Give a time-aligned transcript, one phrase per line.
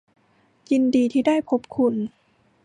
[0.71, 1.95] ยินดีที่ได้พบคุณ